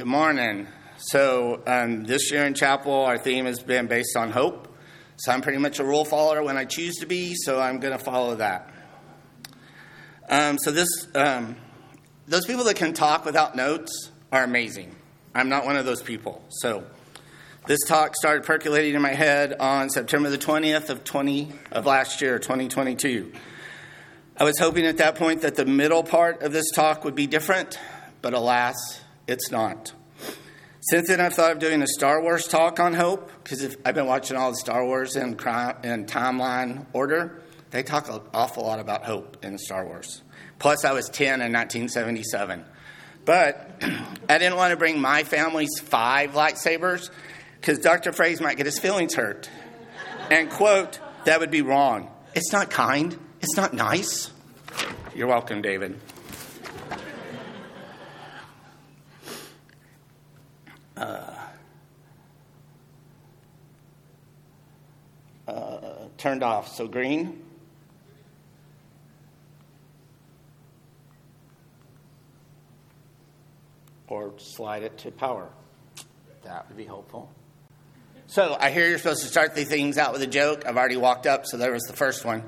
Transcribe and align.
Good 0.00 0.06
morning. 0.06 0.66
So, 0.96 1.62
um, 1.66 2.04
this 2.04 2.32
year 2.32 2.46
in 2.46 2.54
chapel, 2.54 2.90
our 2.90 3.18
theme 3.18 3.44
has 3.44 3.62
been 3.62 3.86
based 3.86 4.16
on 4.16 4.30
hope. 4.30 4.74
So, 5.16 5.30
I'm 5.30 5.42
pretty 5.42 5.58
much 5.58 5.78
a 5.78 5.84
rule 5.84 6.06
follower 6.06 6.42
when 6.42 6.56
I 6.56 6.64
choose 6.64 6.94
to 7.00 7.06
be, 7.06 7.34
so 7.34 7.60
I'm 7.60 7.80
going 7.80 7.92
to 7.92 8.02
follow 8.02 8.36
that. 8.36 8.72
Um, 10.26 10.56
so, 10.56 10.70
this, 10.70 10.88
um, 11.14 11.54
those 12.26 12.46
people 12.46 12.64
that 12.64 12.76
can 12.76 12.94
talk 12.94 13.26
without 13.26 13.56
notes 13.56 14.10
are 14.32 14.42
amazing. 14.42 14.96
I'm 15.34 15.50
not 15.50 15.66
one 15.66 15.76
of 15.76 15.84
those 15.84 16.00
people. 16.00 16.46
So, 16.48 16.82
this 17.66 17.80
talk 17.86 18.16
started 18.16 18.44
percolating 18.44 18.94
in 18.94 19.02
my 19.02 19.12
head 19.12 19.54
on 19.60 19.90
September 19.90 20.30
the 20.30 20.38
20th 20.38 20.88
of 20.88 21.04
20 21.04 21.52
of 21.72 21.84
last 21.84 22.22
year, 22.22 22.38
2022. 22.38 23.34
I 24.38 24.44
was 24.44 24.58
hoping 24.58 24.86
at 24.86 24.96
that 24.96 25.16
point 25.16 25.42
that 25.42 25.56
the 25.56 25.66
middle 25.66 26.02
part 26.02 26.40
of 26.40 26.54
this 26.54 26.70
talk 26.70 27.04
would 27.04 27.14
be 27.14 27.26
different, 27.26 27.78
but 28.22 28.32
alas, 28.32 29.02
it's 29.30 29.50
not. 29.50 29.92
Since 30.80 31.08
then, 31.08 31.20
I've 31.20 31.34
thought 31.34 31.52
of 31.52 31.58
doing 31.60 31.82
a 31.82 31.86
Star 31.86 32.20
Wars 32.20 32.48
talk 32.48 32.80
on 32.80 32.94
hope 32.94 33.30
because 33.42 33.76
I've 33.84 33.94
been 33.94 34.06
watching 34.06 34.36
all 34.36 34.50
the 34.50 34.56
Star 34.56 34.84
Wars 34.84 35.14
in, 35.14 35.28
in 35.28 35.36
timeline 35.36 36.86
order. 36.92 37.40
They 37.70 37.84
talk 37.84 38.10
an 38.10 38.20
awful 38.34 38.64
lot 38.64 38.80
about 38.80 39.04
hope 39.04 39.44
in 39.44 39.56
Star 39.56 39.86
Wars. 39.86 40.22
Plus, 40.58 40.84
I 40.84 40.92
was 40.92 41.08
10 41.08 41.42
in 41.42 41.52
1977. 41.52 42.64
But 43.24 43.70
I 44.28 44.38
didn't 44.38 44.56
want 44.56 44.72
to 44.72 44.76
bring 44.76 45.00
my 45.00 45.22
family's 45.22 45.78
five 45.80 46.32
lightsabers 46.32 47.10
because 47.60 47.78
Dr. 47.78 48.12
Phrase 48.12 48.40
might 48.40 48.56
get 48.56 48.66
his 48.66 48.80
feelings 48.80 49.14
hurt. 49.14 49.48
And, 50.28 50.50
quote, 50.50 50.98
that 51.24 51.38
would 51.38 51.52
be 51.52 51.62
wrong. 51.62 52.10
It's 52.34 52.52
not 52.52 52.70
kind. 52.70 53.16
It's 53.40 53.56
not 53.56 53.74
nice. 53.74 54.32
You're 55.14 55.28
welcome, 55.28 55.62
David. 55.62 56.00
Uh, 61.00 61.34
uh, 65.48 66.08
turned 66.20 66.42
off. 66.42 66.74
So 66.74 66.86
green. 66.86 67.42
Or 74.06 74.32
slide 74.38 74.82
it 74.82 74.98
to 74.98 75.10
power. 75.10 75.48
That 76.42 76.68
would 76.68 76.76
be 76.76 76.84
helpful. 76.84 77.30
So 78.26 78.56
I 78.60 78.70
hear 78.70 78.88
you're 78.88 78.98
supposed 78.98 79.22
to 79.22 79.28
start 79.28 79.54
the 79.54 79.64
things 79.64 79.98
out 79.98 80.12
with 80.12 80.22
a 80.22 80.26
joke. 80.26 80.64
I've 80.66 80.76
already 80.76 80.96
walked 80.96 81.26
up, 81.26 81.46
so 81.46 81.56
there 81.56 81.72
was 81.72 81.82
the 81.84 81.92
first 81.92 82.24
one. 82.24 82.44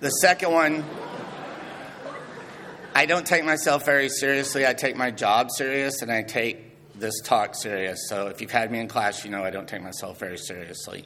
The 0.00 0.10
second 0.10 0.52
one, 0.52 0.84
I 2.94 3.06
don't 3.06 3.26
take 3.26 3.44
myself 3.44 3.84
very 3.84 4.08
seriously. 4.08 4.66
I 4.66 4.72
take 4.72 4.96
my 4.96 5.10
job 5.10 5.50
serious, 5.50 6.00
and 6.00 6.10
I 6.10 6.22
take 6.22 6.94
this 6.94 7.20
talk 7.22 7.54
serious. 7.54 8.08
So 8.08 8.28
if 8.28 8.40
you've 8.40 8.50
had 8.50 8.70
me 8.70 8.78
in 8.78 8.88
class, 8.88 9.24
you 9.24 9.30
know 9.30 9.44
I 9.44 9.50
don't 9.50 9.68
take 9.68 9.82
myself 9.82 10.18
very 10.18 10.38
seriously. 10.38 11.04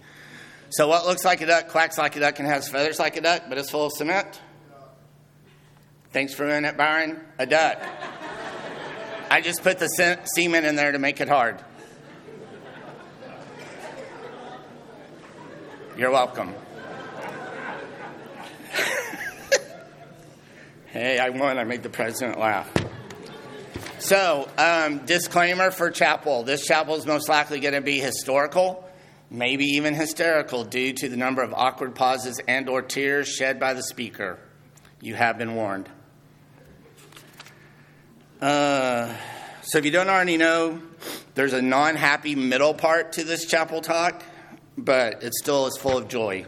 So 0.70 0.86
what 0.86 1.04
looks 1.04 1.24
like 1.24 1.40
a 1.40 1.46
duck, 1.46 1.68
quacks 1.68 1.98
like 1.98 2.14
a 2.14 2.20
duck, 2.20 2.38
and 2.38 2.46
has 2.46 2.68
feathers 2.68 3.00
like 3.00 3.16
a 3.16 3.20
duck, 3.20 3.42
but 3.48 3.58
it's 3.58 3.70
full 3.70 3.86
of 3.86 3.92
cement? 3.92 4.40
Thanks 6.12 6.32
for 6.32 6.46
doing 6.46 6.64
it, 6.64 6.76
Byron. 6.76 7.20
A 7.38 7.46
duck. 7.46 7.82
I 9.30 9.40
just 9.40 9.62
put 9.62 9.78
the 9.78 10.18
semen 10.34 10.64
in 10.64 10.76
there 10.76 10.92
to 10.92 10.98
make 10.98 11.20
it 11.20 11.28
hard. 11.28 11.62
You're 15.96 16.10
welcome. 16.10 16.54
hey, 20.86 21.18
I 21.18 21.30
won. 21.30 21.58
I 21.58 21.64
made 21.64 21.82
the 21.82 21.90
president 21.90 22.38
laugh. 22.38 22.70
So, 23.98 24.48
um, 24.56 25.04
disclaimer 25.04 25.70
for 25.70 25.90
chapel 25.90 26.42
this 26.42 26.64
chapel 26.64 26.94
is 26.94 27.06
most 27.06 27.28
likely 27.28 27.60
going 27.60 27.74
to 27.74 27.80
be 27.80 27.98
historical, 27.98 28.88
maybe 29.30 29.64
even 29.64 29.94
hysterical, 29.94 30.64
due 30.64 30.92
to 30.92 31.08
the 31.08 31.16
number 31.16 31.42
of 31.42 31.54
awkward 31.54 31.94
pauses 31.94 32.40
and 32.48 32.68
or 32.68 32.82
tears 32.82 33.28
shed 33.28 33.60
by 33.60 33.74
the 33.74 33.82
speaker. 33.82 34.38
You 35.00 35.14
have 35.14 35.38
been 35.38 35.54
warned. 35.54 35.88
Uh, 38.40 39.14
so, 39.62 39.78
if 39.78 39.84
you 39.84 39.90
don't 39.90 40.08
already 40.08 40.36
know, 40.36 40.80
there's 41.34 41.52
a 41.52 41.62
non 41.62 41.94
happy 41.94 42.34
middle 42.34 42.74
part 42.74 43.12
to 43.12 43.24
this 43.24 43.46
chapel 43.46 43.80
talk, 43.80 44.22
but 44.76 45.22
it 45.22 45.34
still 45.34 45.66
is 45.66 45.76
full 45.76 45.98
of 45.98 46.08
joy. 46.08 46.46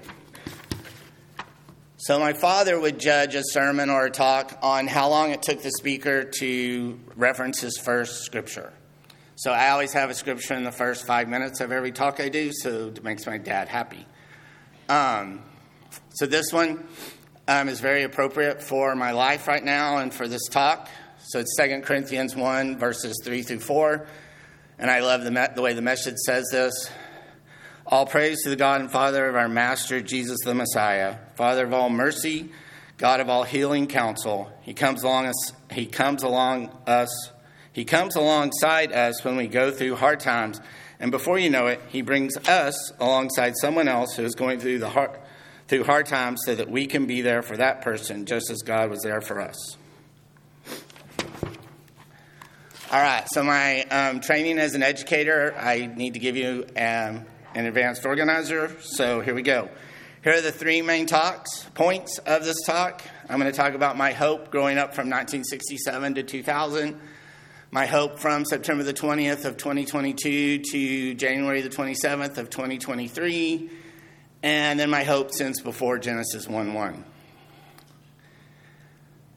So, 1.98 2.18
my 2.18 2.32
father 2.32 2.80
would 2.80 2.98
judge 2.98 3.34
a 3.34 3.42
sermon 3.44 3.90
or 3.90 4.06
a 4.06 4.10
talk 4.10 4.58
on 4.62 4.86
how 4.86 5.08
long 5.08 5.30
it 5.30 5.42
took 5.42 5.62
the 5.62 5.70
speaker 5.70 6.24
to 6.38 6.98
reference 7.14 7.60
his 7.60 7.78
first 7.78 8.24
scripture. 8.24 8.72
So, 9.42 9.50
I 9.50 9.70
always 9.70 9.92
have 9.94 10.08
a 10.08 10.14
scripture 10.14 10.54
in 10.54 10.62
the 10.62 10.70
first 10.70 11.04
five 11.04 11.28
minutes 11.28 11.60
of 11.60 11.72
every 11.72 11.90
talk 11.90 12.20
I 12.20 12.28
do, 12.28 12.52
so 12.52 12.92
it 12.94 13.02
makes 13.02 13.26
my 13.26 13.38
dad 13.38 13.66
happy. 13.66 14.06
Um, 14.88 15.42
so, 16.10 16.26
this 16.26 16.52
one 16.52 16.86
um, 17.48 17.68
is 17.68 17.80
very 17.80 18.04
appropriate 18.04 18.62
for 18.62 18.94
my 18.94 19.10
life 19.10 19.48
right 19.48 19.64
now 19.64 19.96
and 19.96 20.14
for 20.14 20.28
this 20.28 20.46
talk. 20.48 20.88
So, 21.24 21.40
it's 21.40 21.56
2 21.56 21.80
Corinthians 21.80 22.36
1, 22.36 22.78
verses 22.78 23.20
3 23.24 23.42
through 23.42 23.58
4. 23.58 24.06
And 24.78 24.88
I 24.88 25.00
love 25.00 25.24
the, 25.24 25.50
the 25.56 25.60
way 25.60 25.72
the 25.72 25.82
message 25.82 26.18
says 26.18 26.44
this. 26.52 26.88
All 27.84 28.06
praise 28.06 28.44
to 28.44 28.48
the 28.48 28.54
God 28.54 28.80
and 28.80 28.92
Father 28.92 29.28
of 29.28 29.34
our 29.34 29.48
Master 29.48 30.00
Jesus 30.00 30.38
the 30.44 30.54
Messiah, 30.54 31.16
Father 31.34 31.64
of 31.64 31.74
all 31.74 31.90
mercy, 31.90 32.52
God 32.96 33.18
of 33.18 33.28
all 33.28 33.42
healing 33.42 33.88
counsel. 33.88 34.52
He 34.62 34.72
comes 34.72 35.02
along 35.02 35.26
us. 35.26 35.52
He 35.72 35.86
comes 35.86 36.22
along 36.22 36.70
us. 36.86 37.32
He 37.72 37.84
comes 37.84 38.16
alongside 38.16 38.92
us 38.92 39.24
when 39.24 39.36
we 39.36 39.46
go 39.46 39.70
through 39.70 39.96
hard 39.96 40.20
times, 40.20 40.60
and 41.00 41.10
before 41.10 41.38
you 41.38 41.50
know 41.50 41.66
it, 41.66 41.80
He 41.88 42.02
brings 42.02 42.36
us 42.48 42.92
alongside 43.00 43.54
someone 43.56 43.88
else 43.88 44.14
who 44.14 44.24
is 44.24 44.34
going 44.34 44.60
through 44.60 44.78
the 44.78 44.90
hard, 44.90 45.18
through 45.68 45.84
hard 45.84 46.06
times, 46.06 46.42
so 46.44 46.54
that 46.54 46.70
we 46.70 46.86
can 46.86 47.06
be 47.06 47.22
there 47.22 47.42
for 47.42 47.56
that 47.56 47.82
person, 47.82 48.26
just 48.26 48.50
as 48.50 48.62
God 48.62 48.90
was 48.90 49.02
there 49.02 49.20
for 49.20 49.40
us. 49.40 49.76
All 52.92 53.00
right. 53.00 53.26
So 53.32 53.42
my 53.42 53.84
um, 53.84 54.20
training 54.20 54.58
as 54.58 54.74
an 54.74 54.82
educator, 54.82 55.54
I 55.58 55.86
need 55.86 56.12
to 56.12 56.20
give 56.20 56.36
you 56.36 56.66
um, 56.76 57.24
an 57.54 57.64
advanced 57.64 58.04
organizer. 58.04 58.76
So 58.82 59.22
here 59.22 59.34
we 59.34 59.40
go. 59.40 59.70
Here 60.22 60.34
are 60.34 60.42
the 60.42 60.52
three 60.52 60.82
main 60.82 61.06
talks 61.06 61.64
points 61.74 62.18
of 62.18 62.44
this 62.44 62.60
talk. 62.66 63.00
I'm 63.30 63.40
going 63.40 63.50
to 63.50 63.56
talk 63.56 63.72
about 63.72 63.96
my 63.96 64.12
hope 64.12 64.50
growing 64.50 64.76
up 64.76 64.94
from 64.94 65.08
1967 65.08 66.16
to 66.16 66.22
2000, 66.22 67.00
my 67.74 67.86
hope 67.86 68.18
from 68.18 68.44
September 68.44 68.84
the 68.84 68.92
20th 68.92 69.46
of 69.46 69.56
2022 69.56 70.58
to 70.58 71.14
January 71.14 71.62
the 71.62 71.70
27th 71.70 72.36
of 72.36 72.50
2023, 72.50 73.70
and 74.42 74.78
then 74.78 74.90
my 74.90 75.04
hope 75.04 75.30
since 75.32 75.62
before 75.62 75.98
Genesis 75.98 76.46
1 76.46 76.74
1. 76.74 77.04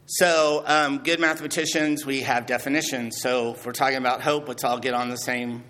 So, 0.04 0.62
um, 0.66 0.98
good 0.98 1.18
mathematicians, 1.18 2.04
we 2.04 2.20
have 2.20 2.44
definitions. 2.44 3.22
So, 3.22 3.52
if 3.52 3.64
we're 3.64 3.72
talking 3.72 3.96
about 3.96 4.20
hope, 4.20 4.48
let's 4.48 4.64
all 4.64 4.78
get 4.78 4.92
on 4.92 5.08
the 5.08 5.16
same 5.16 5.64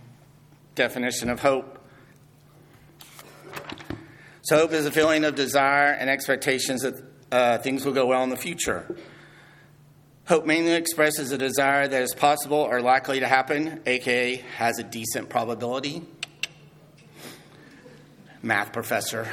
definition 0.75 1.31
of 1.31 1.39
hope. 1.39 1.79
So, 4.43 4.57
hope 4.57 4.73
is 4.73 4.87
a 4.87 4.91
feeling 4.91 5.25
of 5.25 5.37
desire 5.37 5.93
and 5.93 6.11
expectations 6.11 6.83
that 6.83 7.01
uh, 7.31 7.59
things 7.59 7.87
will 7.87 7.93
go 7.93 8.07
well 8.07 8.25
in 8.25 8.31
the 8.31 8.37
future. 8.37 8.97
Hope 10.27 10.45
mainly 10.45 10.73
expresses 10.73 11.31
a 11.31 11.39
desire 11.39 11.87
that 11.87 12.03
is 12.03 12.13
possible 12.13 12.57
or 12.57 12.83
likely 12.83 13.21
to 13.21 13.29
happen, 13.29 13.81
aka 13.87 14.35
has 14.57 14.81
a 14.81 14.83
decent 14.83 15.29
probability. 15.29 16.03
Math 18.43 18.73
professor. 18.73 19.29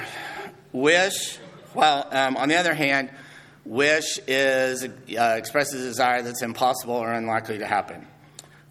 Wish, 0.72 1.40
well, 1.74 2.08
um, 2.12 2.38
on 2.38 2.48
the 2.48 2.58
other 2.58 2.76
hand, 2.76 3.10
wish 3.66 4.20
is 4.28 4.84
uh, 4.84 5.36
expresses 5.36 5.82
a 5.82 5.88
desire 5.88 6.22
that's 6.22 6.44
impossible 6.44 6.94
or 6.94 7.12
unlikely 7.12 7.58
to 7.58 7.66
happen. 7.66 8.06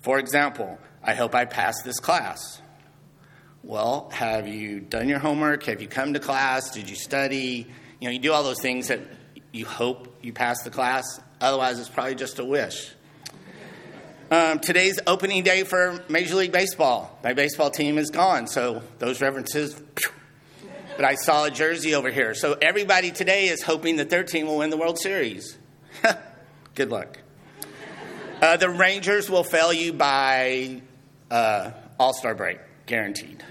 For 0.03 0.21
example, 0.21 0.79
I 1.03 1.15
hope 1.15 1.35
I 1.35 1.45
pass 1.45 1.83
this 1.83 1.99
class. 1.99 2.63
Well, 3.65 4.11
have 4.13 4.47
you 4.47 4.79
done 4.79 5.09
your 5.09 5.19
homework? 5.19 5.65
Have 5.65 5.83
you 5.83 5.89
come 5.89 6.13
to 6.13 6.21
class? 6.21 6.71
Did 6.71 6.89
you 6.89 6.95
study? 6.95 7.67
You 7.99 8.09
know, 8.09 8.13
you 8.13 8.21
do 8.21 8.33
all 8.33 8.45
those 8.45 8.63
things 8.63 8.87
that 8.89 9.01
you 9.53 9.67
hope 9.67 10.17
you 10.23 10.33
pass 10.33 10.63
the 10.63 10.71
class. 10.71 11.05
Otherwise, 11.41 11.79
it's 11.79 11.89
probably 11.89 12.15
just 12.15 12.39
a 12.39 12.45
wish. 12.45 12.93
Um, 14.31 14.61
today's 14.61 14.99
opening 15.07 15.43
day 15.43 15.63
for 15.65 16.03
Major 16.09 16.37
League 16.37 16.53
Baseball. 16.53 17.19
My 17.23 17.35
baseball 17.35 17.71
team 17.71 17.99
is 17.99 18.11
gone, 18.11 18.47
so 18.47 18.83
those 18.99 19.21
references. 19.21 19.81
But 20.97 21.05
I 21.05 21.17
saw 21.17 21.45
a 21.45 21.51
jersey 21.51 21.95
over 21.95 22.11
here. 22.11 22.35
So 22.35 22.57
everybody 22.61 23.11
today 23.11 23.49
is 23.49 23.63
hoping 23.63 23.97
that 23.97 24.09
their 24.09 24.25
team 24.25 24.47
will 24.47 24.59
win 24.59 24.71
the 24.71 24.79
World 24.79 24.99
Series. 24.99 25.59
Good 26.75 26.91
luck. 26.91 27.19
Uh, 28.41 28.57
the 28.57 28.71
Rangers 28.71 29.29
will 29.29 29.45
fail 29.45 29.73
you 29.73 29.93
by 29.93 30.81
uh, 31.31 31.73
All 32.01 32.15
Star 32.15 32.35
break, 32.35 32.59
guaranteed. 32.87 33.45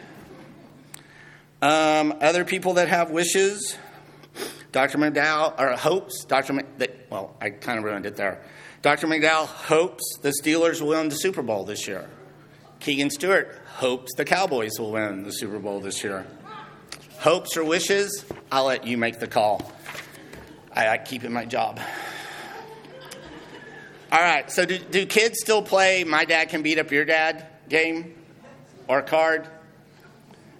Um, 1.61 2.15
other 2.21 2.43
people 2.43 2.73
that 2.73 2.87
have 2.87 3.11
wishes, 3.11 3.77
Dr. 4.71 4.97
McDowell, 4.97 5.59
or 5.59 5.75
hopes, 5.75 6.23
Dr. 6.25 6.61
Well, 7.09 7.35
I 7.41 7.49
kind 7.49 7.77
of 7.77 7.83
ruined 7.83 8.05
it 8.05 8.15
there. 8.15 8.41
Dr. 8.81 9.07
McDowell 9.07 9.45
hopes 9.45 10.03
the 10.21 10.33
Steelers 10.41 10.81
will 10.81 10.89
win 10.89 11.09
the 11.09 11.15
Super 11.15 11.41
Bowl 11.41 11.65
this 11.65 11.87
year. 11.87 12.09
Keegan 12.79 13.09
Stewart 13.09 13.59
hopes 13.67 14.15
the 14.15 14.25
Cowboys 14.25 14.79
will 14.79 14.91
win 14.91 15.23
the 15.23 15.31
Super 15.31 15.59
Bowl 15.59 15.81
this 15.81 16.03
year. 16.03 16.25
Hopes 17.19 17.55
or 17.55 17.63
wishes? 17.63 18.25
I'll 18.51 18.65
let 18.65 18.87
you 18.87 18.97
make 18.97 19.19
the 19.19 19.27
call. 19.27 19.71
I 20.73 20.87
like 20.87 21.05
keeping 21.05 21.31
my 21.31 21.45
job. 21.45 21.79
All 24.11 24.19
right, 24.19 24.49
so 24.49 24.65
do, 24.65 24.77
do 24.77 25.05
kids 25.05 25.39
still 25.39 25.61
play 25.61 26.03
My 26.03 26.25
Dad 26.25 26.49
Can 26.49 26.63
Beat 26.63 26.79
Up 26.79 26.91
Your 26.91 27.05
Dad 27.05 27.45
game 27.69 28.15
or 28.87 29.01
card? 29.01 29.47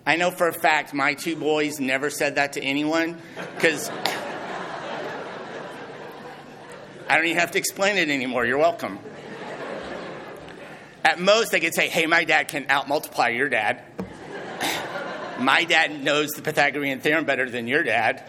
I 0.06 0.16
know 0.16 0.32
for 0.32 0.48
a 0.48 0.54
fact 0.54 0.94
my 0.94 1.14
two 1.14 1.36
boys 1.36 1.80
never 1.80 2.10
said 2.10 2.36
that 2.36 2.54
to 2.54 2.62
anyone 2.62 3.22
because 3.56 3.90
I 7.08 7.18
don't 7.18 7.26
even 7.26 7.38
have 7.38 7.52
to 7.52 7.60
explain 7.60 7.98
it 7.98 8.10
anymore. 8.10 8.46
You're 8.46 8.58
welcome. 8.58 8.98
At 11.04 11.20
most, 11.20 11.52
they 11.52 11.60
could 11.60 11.76
say, 11.76 11.88
hey, 11.88 12.06
my 12.06 12.24
dad 12.24 12.48
can 12.48 12.66
outmultiply 12.66 13.36
your 13.36 13.50
dad. 13.50 13.84
my 15.40 15.64
dad 15.66 16.04
knows 16.04 16.32
the 16.32 16.42
Pythagorean 16.42 17.00
theorem 17.00 17.26
better 17.26 17.50
than 17.50 17.68
your 17.68 17.84
dad. 17.84 18.24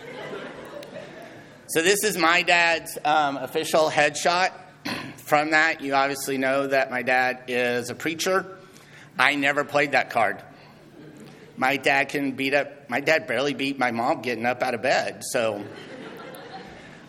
So, 1.69 1.81
this 1.81 2.03
is 2.05 2.19
my 2.19 2.43
dad's 2.43 2.99
um, 3.05 3.37
official 3.37 3.89
headshot. 3.89 4.53
From 5.17 5.53
that, 5.53 5.81
you 5.81 5.95
obviously 5.95 6.37
know 6.37 6.67
that 6.67 6.91
my 6.91 7.03
dad 7.03 7.45
is 7.49 7.89
a 7.89 7.95
preacher. 7.95 8.59
I 9.19 9.37
never 9.37 9.65
played 9.65 9.93
that 9.93 10.11
card. 10.11 10.43
My 11.63 11.77
dad 11.77 12.09
can 12.09 12.33
beat 12.33 12.55
up, 12.55 12.91
my 12.91 12.99
dad 12.99 13.29
barely 13.29 13.55
beat 13.55 13.79
my 13.79 13.93
mom 13.93 14.21
getting 14.21 14.47
up 14.47 14.65
out 14.65 14.75
of 14.75 14.83
bed. 14.83 15.23
So, 15.23 15.65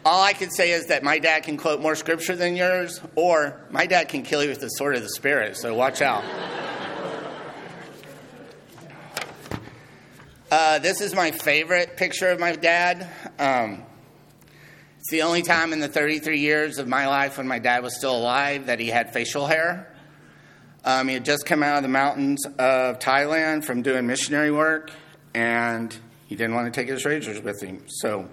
all 0.05 0.21
I 0.21 0.33
can 0.33 0.51
say 0.51 0.73
is 0.73 0.85
that 0.89 1.01
my 1.01 1.17
dad 1.17 1.41
can 1.41 1.57
quote 1.57 1.81
more 1.81 1.95
scripture 1.95 2.35
than 2.35 2.55
yours, 2.55 3.01
or 3.15 3.65
my 3.71 3.87
dad 3.87 4.09
can 4.09 4.21
kill 4.21 4.43
you 4.43 4.49
with 4.49 4.59
the 4.59 4.67
sword 4.67 4.95
of 4.95 5.01
the 5.01 5.09
Spirit, 5.09 5.57
so 5.57 5.73
watch 5.73 6.03
out. 6.03 6.23
Uh, 10.51 10.77
this 10.77 11.01
is 11.01 11.15
my 11.15 11.31
favorite 11.31 11.97
picture 11.97 12.29
of 12.29 12.39
my 12.39 12.55
dad. 12.55 13.09
Um, 13.39 13.81
it's 14.99 15.09
the 15.09 15.23
only 15.23 15.41
time 15.41 15.73
in 15.73 15.79
the 15.79 15.87
33 15.87 16.37
years 16.37 16.77
of 16.77 16.87
my 16.87 17.07
life 17.07 17.39
when 17.39 17.47
my 17.47 17.57
dad 17.57 17.81
was 17.81 17.97
still 17.97 18.15
alive 18.15 18.67
that 18.67 18.79
he 18.79 18.89
had 18.89 19.13
facial 19.13 19.47
hair. 19.47 19.92
Um, 20.85 21.07
he 21.07 21.13
had 21.13 21.23
just 21.23 21.45
come 21.45 21.63
out 21.63 21.77
of 21.77 21.83
the 21.83 21.89
mountains 21.89 22.45
of 22.45 22.99
Thailand 22.99 23.63
from 23.63 23.81
doing 23.81 24.05
missionary 24.05 24.51
work, 24.51 24.91
and 25.33 25.95
he 26.27 26.35
didn't 26.35 26.55
want 26.55 26.73
to 26.73 26.77
take 26.77 26.89
his 26.89 27.05
razors 27.05 27.41
with 27.41 27.61
him. 27.61 27.83
So 27.87 28.27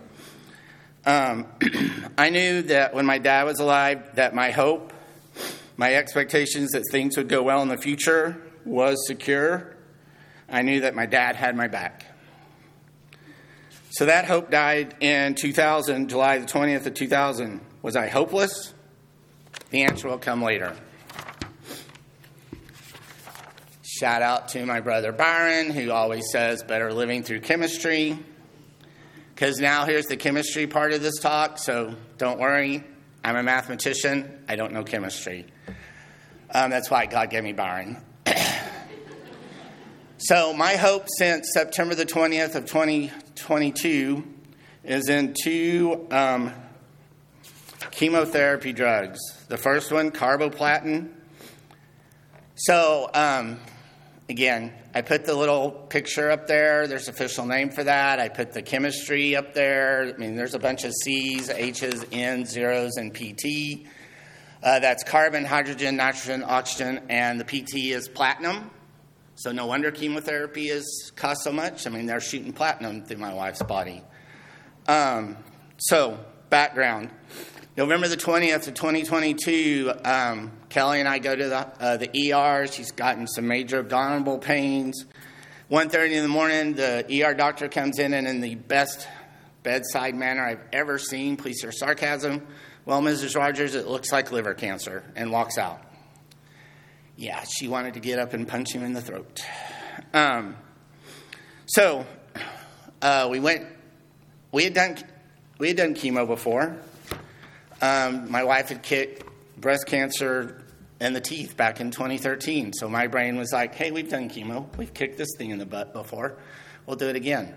um, 1.07 1.47
I 2.19 2.31
knew 2.31 2.63
that 2.63 2.93
when 2.93 3.07
my 3.07 3.19
dad 3.19 3.45
was 3.45 3.61
alive, 3.61 4.17
that 4.17 4.35
my 4.35 4.51
hope, 4.51 4.93
my 5.77 5.95
expectations 5.95 6.71
that 6.73 6.85
things 6.91 7.17
would 7.17 7.29
go 7.29 7.43
well 7.43 7.63
in 7.63 7.69
the 7.69 7.79
future 7.79 8.43
was 8.65 9.07
secure. 9.07 9.77
I 10.49 10.63
knew 10.63 10.81
that 10.81 10.95
my 10.95 11.07
dad 11.07 11.37
had 11.37 11.57
my 11.57 11.69
back. 11.69 12.07
So 13.91 14.07
that 14.07 14.25
hope 14.25 14.51
died 14.51 14.97
in 15.01 15.35
2000, 15.35 16.09
July 16.09 16.39
the 16.39 16.47
20th 16.47 16.87
of 16.87 16.95
2000. 16.95 17.61
Was 17.83 17.97
I 17.97 18.09
hopeless? 18.09 18.75
The 19.71 19.85
answer 19.85 20.09
will 20.09 20.19
come 20.19 20.43
later. 20.43 20.77
Shout 24.01 24.23
out 24.23 24.49
to 24.49 24.65
my 24.65 24.81
brother 24.81 25.13
Byron, 25.13 25.69
who 25.69 25.91
always 25.91 26.25
says 26.33 26.63
better 26.63 26.91
living 26.91 27.23
through 27.23 27.41
chemistry 27.41 28.19
because 29.35 29.59
now 29.59 29.85
here's 29.85 30.07
the 30.07 30.17
chemistry 30.17 30.67
part 30.67 30.95
of 30.95 31.03
this 31.03 31.19
talk, 31.19 31.59
so 31.59 31.95
don't 32.17 32.41
worry. 32.41 32.83
I'm 33.23 33.37
a 33.37 33.43
mathematician, 33.43 34.43
I 34.49 34.57
don't 34.57 34.73
know 34.73 34.85
chemistry. 34.85 35.45
Um, 36.49 36.71
that's 36.71 36.91
why 36.91 37.05
God 37.05 37.29
gave 37.29 37.45
me 37.45 37.53
Byron. 37.53 37.99
so, 40.17 40.55
my 40.55 40.77
hope 40.77 41.05
since 41.19 41.51
September 41.53 41.95
the 41.95 42.07
20th 42.07 42.55
of 42.55 42.65
2022 42.65 44.25
is 44.83 45.11
in 45.11 45.35
two 45.39 46.07
um, 46.11 46.55
chemotherapy 47.91 48.73
drugs. 48.73 49.19
The 49.49 49.59
first 49.59 49.93
one, 49.93 50.11
carboplatin. 50.11 51.11
So, 52.55 53.11
um, 53.13 53.61
again, 54.31 54.73
I 54.95 55.03
put 55.03 55.25
the 55.25 55.35
little 55.35 55.71
picture 55.71 56.31
up 56.31 56.47
there. 56.47 56.87
There's 56.87 57.09
official 57.09 57.45
name 57.45 57.71
for 57.71 57.85
that. 57.85 58.21
I 58.21 58.29
put 58.29 58.53
the 58.53 58.63
chemistry 58.63 59.35
up 59.37 59.53
there. 59.53 60.15
I 60.15 60.19
mean, 60.19 60.37
there's 60.37 60.55
a 60.55 60.59
bunch 60.59 60.85
of 60.85 60.93
C's, 61.03 61.51
H's, 61.51 62.07
N's, 62.13 62.49
zeros, 62.49 62.97
and 62.97 63.13
PT. 63.13 63.87
Uh, 64.63 64.79
that's 64.79 65.03
carbon, 65.03 65.45
hydrogen, 65.45 65.97
nitrogen, 65.97 66.45
oxygen, 66.47 67.01
and 67.09 67.41
the 67.41 67.45
PT 67.45 67.93
is 67.93 68.09
platinum. 68.09 68.71
So 69.35 69.53
no 69.53 69.67
wonder 69.67 69.91
chemotherapy 69.91 70.69
is 70.69 71.13
cost 71.17 71.43
so 71.43 71.53
much. 71.53 71.87
I 71.87 71.91
mean, 71.91 72.07
they're 72.07 72.21
shooting 72.21 72.53
platinum 72.53 73.03
through 73.03 73.19
my 73.19 73.35
wife's 73.35 73.63
body. 73.63 74.03
Um, 74.87 75.37
so 75.79 76.19
background: 76.51 77.11
November 77.77 78.09
the 78.09 78.17
twentieth 78.17 78.69
of 78.69 78.75
2022. 78.75 79.93
Um, 80.05 80.53
Kelly 80.69 81.01
and 81.01 81.09
I 81.09 81.19
go 81.19 81.35
to 81.35 81.49
the, 81.49 81.57
uh, 81.59 81.97
the 81.97 82.33
ER. 82.33 82.67
She's 82.67 82.93
gotten 82.93 83.27
some 83.27 83.49
major 83.49 83.81
abdominal 83.81 84.39
pains. 84.39 85.05
1.30 85.71 86.11
in 86.13 86.23
the 86.23 86.29
morning, 86.29 86.75
the 86.75 87.25
ER 87.25 87.33
doctor 87.33 87.69
comes 87.69 88.01
in 88.01 88.13
and 88.13 88.27
in 88.27 88.41
the 88.41 88.57
best 88.57 89.07
bedside 89.63 90.17
manner 90.17 90.43
I've 90.43 90.63
ever 90.73 90.99
seen, 90.99 91.37
please 91.37 91.63
your 91.63 91.71
sarcasm, 91.71 92.45
well, 92.87 93.01
Mrs. 93.03 93.37
Rogers, 93.37 93.75
it 93.75 93.87
looks 93.87 94.11
like 94.11 94.33
liver 94.33 94.55
cancer, 94.55 95.05
and 95.15 95.31
walks 95.31 95.59
out. 95.59 95.81
Yeah, 97.17 97.45
she 97.45 97.69
wanted 97.69 97.95
to 97.95 98.01
get 98.01 98.19
up 98.19 98.33
and 98.33 98.49
punch 98.49 98.73
him 98.73 98.83
in 98.83 98.95
the 98.95 99.01
throat. 99.01 99.45
Um, 100.15 100.57
so 101.67 102.07
uh, 103.03 103.29
we 103.31 103.39
went, 103.39 103.67
we 104.51 104.65
had 104.65 104.75
done, 104.75 104.97
we 105.61 105.69
had 105.69 105.77
done 105.77 105.95
chemo 105.95 106.27
before. 106.27 106.75
Um, 107.83 108.31
my 108.31 108.45
wife 108.45 108.71
had 108.71 108.83
kicked 108.83 109.25
breast 109.59 109.87
cancer 109.87 110.65
and 111.01 111.15
the 111.15 111.21
teeth 111.21 111.55
back 111.57 111.81
in 111.81 111.91
2013. 111.91 112.73
So 112.73 112.89
my 112.89 113.07
brain 113.07 113.37
was 113.37 113.53
like, 113.53 113.75
hey, 113.75 113.91
we've 113.91 114.09
done 114.09 114.31
chemo. 114.31 114.75
We've 114.79 114.93
kicked 114.93 115.19
this 115.19 115.29
thing 115.37 115.51
in 115.51 115.59
the 115.59 115.67
butt 115.67 115.93
before. 115.93 116.39
We'll 116.87 116.97
do 116.97 117.09
it 117.09 117.17
again. 117.17 117.55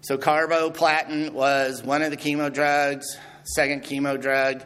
So 0.00 0.16
carboplatin 0.16 1.32
was 1.32 1.82
one 1.82 2.00
of 2.00 2.10
the 2.10 2.16
chemo 2.16 2.52
drugs. 2.52 3.18
Second 3.44 3.82
chemo 3.82 4.20
drug 4.20 4.64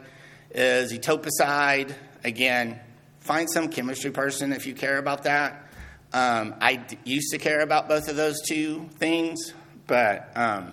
is 0.51 0.93
etoposide. 0.93 1.93
Again, 2.23 2.79
find 3.19 3.49
some 3.51 3.67
chemistry 3.67 4.11
person 4.11 4.53
if 4.53 4.65
you 4.65 4.73
care 4.73 4.97
about 4.97 5.23
that. 5.23 5.67
Um, 6.13 6.55
I 6.61 6.77
d- 6.77 6.97
used 7.03 7.31
to 7.31 7.37
care 7.37 7.59
about 7.59 7.89
both 7.89 8.07
of 8.07 8.15
those 8.15 8.41
two 8.47 8.87
things, 8.97 9.53
but 9.87 10.31
um, 10.35 10.71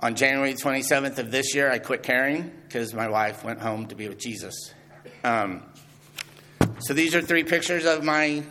on 0.00 0.14
January 0.14 0.54
27th 0.54 1.18
of 1.18 1.30
this 1.30 1.54
year, 1.54 1.70
I 1.70 1.78
quit 1.78 2.02
caring 2.02 2.52
because 2.64 2.92
my 2.92 3.08
wife 3.08 3.44
went 3.44 3.60
home 3.60 3.86
to 3.86 3.94
be 3.94 4.08
with 4.08 4.18
Jesus. 4.18 4.74
Um, 5.24 5.62
so 6.80 6.92
these 6.92 7.14
are 7.14 7.22
three 7.22 7.44
pictures 7.44 7.86
of 7.86 8.04
my 8.04 8.44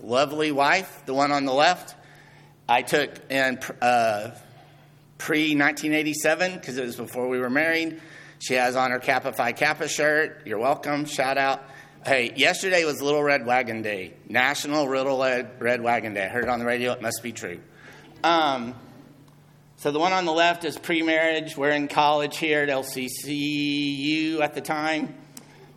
lovely 0.00 0.52
wife. 0.52 1.02
The 1.06 1.14
one 1.14 1.32
on 1.32 1.44
the 1.44 1.52
left, 1.52 1.96
I 2.68 2.82
took 2.82 3.10
in 3.30 3.58
uh, 3.80 4.30
pre 5.18 5.56
1987 5.56 6.54
because 6.54 6.78
it 6.78 6.84
was 6.84 6.96
before 6.96 7.28
we 7.28 7.38
were 7.38 7.50
married. 7.50 8.00
She 8.38 8.54
has 8.54 8.76
on 8.76 8.90
her 8.92 8.98
Kappa 8.98 9.32
Phi 9.32 9.52
Kappa 9.52 9.88
shirt. 9.88 10.42
You're 10.46 10.58
welcome. 10.58 11.04
Shout 11.04 11.38
out. 11.38 11.64
Hey, 12.04 12.32
yesterday 12.34 12.84
was 12.84 13.00
Little 13.00 13.22
Red 13.22 13.46
Wagon 13.46 13.82
Day, 13.82 14.14
National 14.28 14.88
Little 14.88 15.18
Red 15.18 15.82
Wagon 15.82 16.14
Day. 16.14 16.24
I 16.24 16.28
heard 16.28 16.44
it 16.44 16.50
on 16.50 16.58
the 16.58 16.64
radio. 16.64 16.92
It 16.92 17.02
must 17.02 17.22
be 17.22 17.30
true. 17.30 17.60
Um, 18.24 18.74
so 19.82 19.90
the 19.90 19.98
one 19.98 20.12
on 20.12 20.26
the 20.26 20.32
left 20.32 20.64
is 20.64 20.78
pre-marriage. 20.78 21.56
We're 21.56 21.72
in 21.72 21.88
college 21.88 22.36
here 22.36 22.62
at 22.62 22.68
LCCU 22.68 24.38
at 24.38 24.54
the 24.54 24.60
time. 24.60 25.12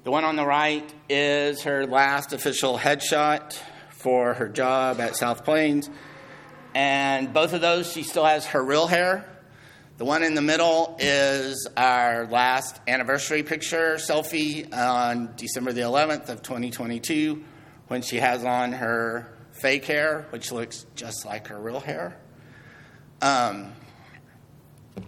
The 0.03 0.11
one 0.11 0.23
on 0.23 0.35
the 0.35 0.45
right 0.45 0.87
is 1.09 1.63
her 1.63 1.87
last 1.87 2.31
official 2.31 2.77
headshot 2.77 3.57
for 3.89 4.35
her 4.35 4.47
job 4.47 4.99
at 4.99 5.15
South 5.15 5.43
Plains. 5.43 5.89
And 6.75 7.33
both 7.33 7.53
of 7.53 7.61
those, 7.61 7.91
she 7.91 8.03
still 8.03 8.25
has 8.25 8.45
her 8.45 8.63
real 8.63 8.85
hair. 8.85 9.27
The 9.97 10.05
one 10.05 10.21
in 10.21 10.35
the 10.35 10.41
middle 10.43 10.97
is 10.99 11.67
our 11.75 12.27
last 12.27 12.79
anniversary 12.87 13.41
picture 13.41 13.95
selfie 13.95 14.71
on 14.71 15.33
December 15.35 15.73
the 15.73 15.81
11th 15.81 16.29
of 16.29 16.43
2022 16.43 17.43
when 17.87 18.03
she 18.03 18.17
has 18.17 18.45
on 18.45 18.73
her 18.73 19.35
fake 19.53 19.85
hair, 19.85 20.27
which 20.29 20.51
looks 20.51 20.85
just 20.93 21.25
like 21.25 21.47
her 21.47 21.59
real 21.59 21.79
hair. 21.79 22.15
Um, 23.19 23.71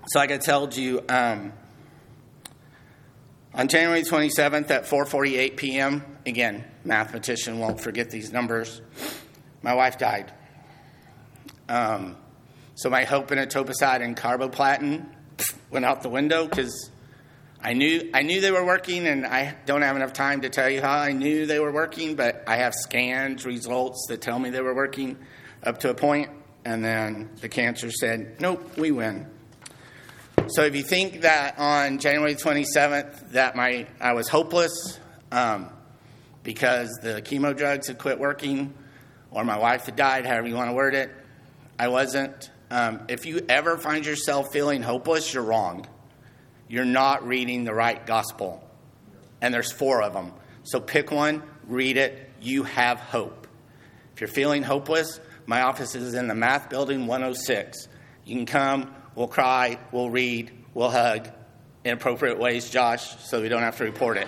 so, 0.07 0.19
like 0.19 0.31
I 0.31 0.37
told 0.37 0.75
you, 0.75 1.03
um, 1.09 1.53
on 3.53 3.67
January 3.67 4.03
27th 4.03 4.69
at 4.69 4.85
4:48 4.85 5.57
p.m., 5.57 6.03
again, 6.25 6.63
mathematician 6.83 7.59
won't 7.59 7.81
forget 7.81 8.09
these 8.09 8.31
numbers. 8.31 8.81
My 9.61 9.73
wife 9.73 9.97
died. 9.97 10.31
Um, 11.69 12.17
so 12.75 12.89
my 12.89 13.03
hope 13.03 13.31
in 13.31 13.39
etoposide 13.39 14.01
and 14.01 14.15
carboplatin 14.15 15.07
went 15.71 15.85
out 15.85 16.03
the 16.03 16.09
window 16.09 16.47
because 16.47 16.91
I 17.61 17.73
knew 17.73 18.09
I 18.13 18.21
knew 18.21 18.41
they 18.41 18.51
were 18.51 18.65
working, 18.65 19.07
and 19.07 19.25
I 19.25 19.55
don't 19.65 19.81
have 19.81 19.95
enough 19.95 20.13
time 20.13 20.41
to 20.41 20.49
tell 20.49 20.69
you 20.69 20.81
how 20.81 20.97
I 20.99 21.13
knew 21.13 21.45
they 21.45 21.59
were 21.59 21.71
working, 21.71 22.15
but 22.15 22.43
I 22.45 22.57
have 22.57 22.73
scans, 22.73 23.45
results 23.45 24.05
that 24.09 24.21
tell 24.21 24.37
me 24.37 24.49
they 24.49 24.61
were 24.61 24.75
working 24.75 25.17
up 25.63 25.79
to 25.79 25.89
a 25.89 25.93
point, 25.93 26.29
and 26.65 26.83
then 26.83 27.29
the 27.41 27.49
cancer 27.49 27.89
said, 27.91 28.39
"Nope, 28.39 28.77
we 28.77 28.91
win." 28.91 29.25
So 30.49 30.63
if 30.63 30.75
you 30.75 30.83
think 30.83 31.21
that 31.21 31.59
on 31.59 31.99
January 31.99 32.35
27th 32.35 33.31
that 33.31 33.55
my 33.55 33.87
I 33.99 34.13
was 34.13 34.29
hopeless 34.29 34.99
um, 35.31 35.69
because 36.43 36.89
the 37.01 37.21
chemo 37.21 37.55
drugs 37.55 37.87
had 37.87 37.97
quit 37.97 38.19
working, 38.19 38.73
or 39.31 39.43
my 39.43 39.57
wife 39.57 39.85
had 39.85 39.95
died, 39.95 40.25
however 40.25 40.47
you 40.47 40.55
want 40.55 40.69
to 40.69 40.75
word 40.75 40.95
it, 40.95 41.11
I 41.77 41.89
wasn't. 41.89 42.51
Um, 42.69 43.01
if 43.07 43.25
you 43.25 43.45
ever 43.49 43.77
find 43.77 44.05
yourself 44.05 44.51
feeling 44.51 44.81
hopeless, 44.81 45.33
you're 45.33 45.43
wrong 45.43 45.87
you're 46.67 46.85
not 46.85 47.25
reading 47.25 47.63
the 47.63 47.73
right 47.73 48.05
gospel. 48.05 48.63
And 49.41 49.53
there's 49.53 49.71
four 49.71 50.01
of 50.01 50.13
them. 50.13 50.33
So 50.63 50.79
pick 50.79 51.11
one, 51.11 51.43
read 51.65 51.97
it. 51.97 52.29
You 52.41 52.63
have 52.63 52.99
hope. 52.99 53.47
If 54.13 54.21
you're 54.21 54.27
feeling 54.27 54.63
hopeless, 54.63 55.19
my 55.45 55.61
office 55.61 55.95
is 55.95 56.13
in 56.13 56.27
the 56.27 56.35
Math 56.35 56.69
Building 56.69 57.07
106. 57.07 57.87
You 58.25 58.35
can 58.35 58.45
come, 58.45 58.93
we'll 59.17 59.27
cry, 59.27 59.79
we'll 59.91 60.11
read, 60.11 60.51
we'll 60.75 60.91
hug 60.91 61.27
in 61.83 61.91
appropriate 61.91 62.37
ways, 62.37 62.69
Josh, 62.69 63.17
so 63.25 63.41
we 63.41 63.49
don't 63.49 63.63
have 63.63 63.77
to 63.77 63.83
report 63.83 64.17
it. 64.17 64.27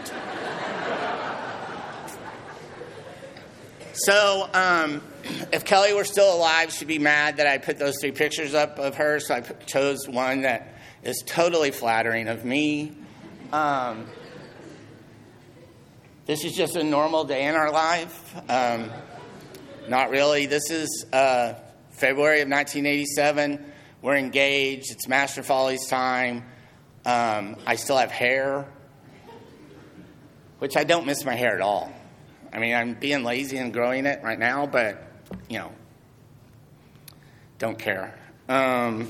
so, 3.94 4.50
um, 4.52 5.04
if 5.54 5.64
Kelly 5.64 5.94
were 5.94 6.04
still 6.04 6.36
alive, 6.36 6.72
she'd 6.72 6.88
be 6.88 6.98
mad 6.98 7.38
that 7.38 7.46
I 7.46 7.60
put 7.60 7.78
those 7.78 7.98
three 8.02 8.12
pictures 8.12 8.56
up 8.56 8.80
of 8.80 8.96
her, 8.96 9.20
so 9.20 9.36
I 9.36 9.42
chose 9.42 10.10
one 10.10 10.42
that 10.42 10.74
is 11.04 11.24
totally 11.24 11.70
flattering 11.70 12.28
of 12.28 12.44
me. 12.44 12.92
Um, 13.54 14.08
this 16.26 16.44
is 16.44 16.54
just 16.54 16.76
a 16.76 16.84
normal 16.84 17.26
day 17.26 17.46
in 17.46 17.54
our 17.54 17.72
life. 17.72 18.36
Um, 18.50 18.90
not 19.88 20.10
really. 20.10 20.48
This 20.48 20.72
is 20.72 21.06
uh, 21.14 21.54
February 21.92 22.42
of 22.42 22.50
1987. 22.50 23.69
We're 24.02 24.16
engaged. 24.16 24.92
It's 24.92 25.10
Master 25.10 25.44
Folly's 25.44 25.86
time. 25.88 26.46
Um, 27.06 27.58
I 27.68 27.76
still 27.76 27.98
have 27.98 28.12
hair, 28.12 28.66
which 30.60 30.78
I 30.78 30.86
don't 30.86 31.06
miss 31.06 31.26
my 31.26 31.36
hair 31.36 31.54
at 31.54 31.62
all. 31.62 31.92
I 32.54 32.60
mean, 32.60 32.74
I'm 32.74 32.94
being 32.94 33.26
lazy 33.26 33.58
and 33.58 33.74
growing 33.74 34.06
it 34.06 34.24
right 34.24 34.40
now, 34.40 34.66
but, 34.66 35.04
you 35.50 35.60
know, 35.60 35.72
don't 37.58 37.78
care. 37.78 38.18
Um, 38.48 39.10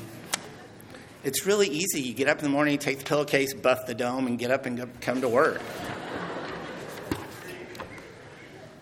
it's 1.24 1.46
really 1.46 1.68
easy. 1.68 2.02
You 2.02 2.16
get 2.16 2.28
up 2.28 2.40
in 2.40 2.44
the 2.44 2.50
morning, 2.50 2.80
take 2.80 2.98
the 2.98 3.06
pillowcase, 3.06 3.54
buff 3.54 3.86
the 3.86 3.94
dome, 3.94 4.26
and 4.26 4.40
get 4.40 4.50
up 4.50 4.66
and 4.66 4.76
go, 4.76 4.90
come 5.02 5.22
to 5.22 5.30
work. 5.30 5.62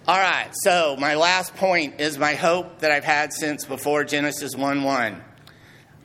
All 0.08 0.18
right, 0.18 0.50
so 0.54 0.96
my 0.98 1.16
last 1.16 1.54
point 1.58 2.00
is 2.00 2.18
my 2.18 2.36
hope 2.36 2.80
that 2.80 2.92
I've 2.92 3.04
had 3.04 3.34
since 3.34 3.66
before 3.66 4.06
Genesis 4.06 4.56
1 4.56 4.84
1. 4.84 5.24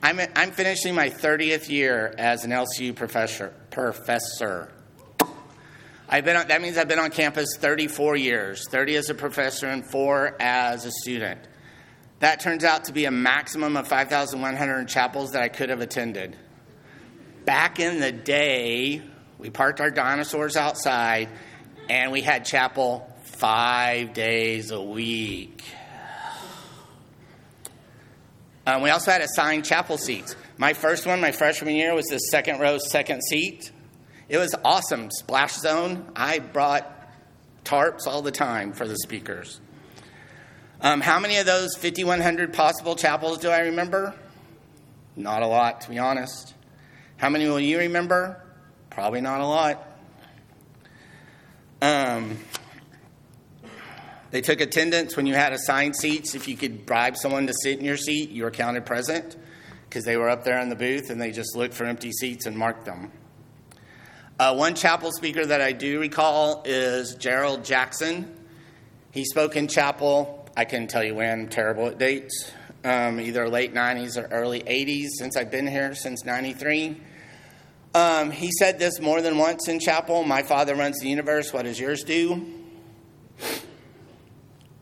I'm, 0.05 0.21
I'm 0.35 0.51
finishing 0.51 0.97
my 0.97 1.11
30th 1.11 1.69
year 1.69 2.13
as 2.19 2.45
an 2.45 2.51
LCU 2.51 2.97
professor. 2.97 3.55
professor. 3.71 4.73
I've 6.09 6.25
been 6.25 6.37
on, 6.37 6.49
that 6.49 6.61
means 6.61 6.77
I've 6.77 6.89
been 6.89 6.99
on 6.99 7.11
campus 7.11 7.57
34 7.57 8.17
years 8.17 8.69
30 8.69 8.97
as 8.97 9.11
a 9.11 9.15
professor 9.15 9.69
and 9.69 9.87
four 9.87 10.35
as 10.41 10.85
a 10.87 10.91
student. 10.91 11.41
That 12.19 12.41
turns 12.41 12.65
out 12.65 12.87
to 12.87 12.93
be 12.93 13.05
a 13.05 13.13
maximum 13.13 13.77
of 13.77 13.87
5,100 13.87 14.89
chapels 14.89 15.33
that 15.33 15.43
I 15.43 15.49
could 15.49 15.71
have 15.71 15.81
attended. 15.81 16.37
Back 17.45 17.79
in 17.79 18.01
the 18.01 18.13
day, 18.13 19.03
we 19.39 19.51
parked 19.51 19.81
our 19.81 19.91
dinosaurs 19.93 20.57
outside 20.57 21.29
and 21.89 22.11
we 22.11 22.23
had 22.23 22.45
chapel 22.45 23.09
five 23.23 24.15
days 24.15 24.73
a 24.73 24.83
week. 24.83 25.63
Um, 28.73 28.81
we 28.81 28.89
also 28.89 29.11
had 29.11 29.21
assigned 29.21 29.67
chapel 29.67 29.99
seats. 29.99 30.35
My 30.57 30.73
first 30.73 31.05
one, 31.05 31.21
my 31.21 31.31
freshman 31.31 31.75
year, 31.75 31.95
was 31.95 32.07
the 32.07 32.17
second 32.17 32.59
row, 32.59 32.79
second 32.79 33.23
seat. 33.23 33.71
It 34.31 34.39
was 34.39 34.55
awesome. 34.65 35.11
Splash 35.11 35.53
zone. 35.53 36.11
I 36.17 36.39
brought 36.39 36.91
tarps 37.67 38.07
all 38.07 38.23
the 38.23 38.31
time 38.31 38.73
for 38.73 38.89
the 38.89 38.97
speakers. 38.97 39.61
Um, 40.81 41.03
how 41.03 41.21
many 41.21 41.37
of 41.37 41.45
those 41.45 41.77
5,100 41.77 42.55
possible 42.55 42.97
chapels 42.97 43.39
do 43.39 43.51
I 43.51 43.59
remember? 43.61 44.15
Not 45.17 45.43
a 45.43 45.47
lot, 45.47 45.83
to 45.83 45.91
be 45.91 45.99
honest. 45.99 46.55
How 47.19 47.29
many 47.29 47.47
will 47.47 47.61
you 47.61 47.79
remember? 47.79 48.43
Probably 48.89 49.21
not 49.21 49.43
a 49.43 49.47
lot. 49.47 49.87
Um, 51.83 52.39
they 54.33 54.41
took 54.41 54.61
attendance 54.61 55.17
when 55.17 55.27
you 55.27 55.35
had 55.35 55.53
assigned 55.53 55.95
seats. 55.95 56.35
If 56.35 56.49
you 56.49 56.57
could 56.57 56.85
bribe 56.87 57.17
someone 57.17 57.47
to 57.47 57.55
sit 57.63 57.79
in 57.79 57.85
your 57.85 57.99
seat, 57.99 58.31
you 58.31 58.43
were 58.43 58.51
counted 58.51 58.85
present 58.85 59.37
because 59.89 60.05
they 60.05 60.17
were 60.17 60.31
up 60.31 60.43
there 60.43 60.59
in 60.59 60.71
the 60.71 60.75
booth 60.75 61.11
and 61.11 61.21
they 61.21 61.31
just 61.31 61.55
looked 61.55 61.75
for 61.75 61.85
empty 61.85 62.11
seats 62.11 62.47
and 62.47 62.57
marked 62.57 62.87
them. 62.87 63.13
Uh, 64.41 64.55
one 64.55 64.75
chapel 64.75 65.13
speaker 65.13 65.45
that 65.45 65.61
I 65.61 65.73
do 65.73 66.01
recall 66.01 66.63
is 66.65 67.15
Gerald 67.15 67.63
Jackson. 67.63 68.35
He 69.11 69.27
spoke 69.27 69.55
in 69.55 69.69
chapel 69.69 70.49
I 70.57 70.65
couldn't 70.65 70.89
tell 70.89 71.05
you 71.05 71.15
when, 71.15 71.49
terrible 71.49 71.87
at 71.87 71.99
dates, 71.99 72.51
um, 72.85 73.21
either 73.21 73.49
late 73.49 73.73
90s 73.73 74.23
or 74.23 74.27
early 74.27 74.61
80s 74.61 75.09
since 75.19 75.37
I've 75.37 75.51
been 75.51 75.67
here 75.67 75.95
since 75.95 76.25
93. 76.25 77.01
Um, 77.95 78.31
he 78.31 78.51
said 78.59 78.79
this 78.79 79.01
more 79.01 79.21
than 79.21 79.39
once 79.39 79.69
in 79.69 79.79
chapel 79.79 80.25
My 80.25 80.43
father 80.43 80.75
runs 80.75 80.99
the 81.01 81.09
universe, 81.09 81.53
what 81.53 81.65
does 81.65 81.79
yours 81.79 82.05
do? 82.05 82.62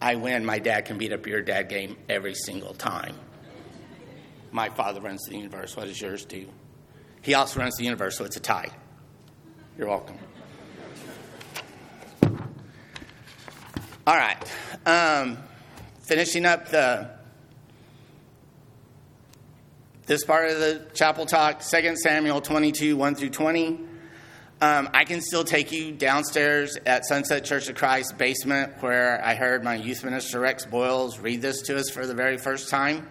I 0.00 0.14
win. 0.14 0.44
My 0.44 0.58
dad 0.58 0.86
can 0.86 0.98
beat 0.98 1.12
up 1.12 1.26
your 1.26 1.42
dad 1.42 1.68
game 1.68 1.96
every 2.08 2.34
single 2.34 2.74
time. 2.74 3.14
My 4.52 4.68
father 4.68 5.00
runs 5.00 5.22
the 5.28 5.36
universe, 5.36 5.76
what 5.76 5.86
does 5.86 6.00
yours 6.00 6.24
do? 6.24 6.46
He 7.22 7.34
also 7.34 7.60
runs 7.60 7.76
the 7.76 7.84
universe, 7.84 8.16
so 8.16 8.24
it's 8.24 8.36
a 8.36 8.40
tie. 8.40 8.70
You're 9.78 9.88
welcome. 9.88 10.18
All 14.06 14.16
right. 14.16 14.36
Um, 14.86 15.38
finishing 16.02 16.46
up 16.46 16.68
the 16.68 17.10
this 20.06 20.24
part 20.24 20.50
of 20.50 20.58
the 20.58 20.86
chapel 20.92 21.24
talk, 21.24 21.62
2 21.62 21.94
Samuel 21.96 22.40
22, 22.40 22.96
1 22.96 23.14
through 23.14 23.30
20. 23.30 23.89
Um, 24.62 24.90
I 24.92 25.04
can 25.04 25.22
still 25.22 25.42
take 25.42 25.72
you 25.72 25.90
downstairs 25.90 26.76
at 26.84 27.06
Sunset 27.06 27.46
Church 27.46 27.70
of 27.70 27.76
Christ 27.76 28.18
basement 28.18 28.74
where 28.82 29.24
I 29.24 29.34
heard 29.34 29.64
my 29.64 29.76
youth 29.76 30.04
minister 30.04 30.38
Rex 30.38 30.66
Boyles 30.66 31.18
read 31.18 31.40
this 31.40 31.62
to 31.62 31.78
us 31.78 31.88
for 31.88 32.06
the 32.06 32.12
very 32.12 32.36
first 32.36 32.68
time. 32.68 33.08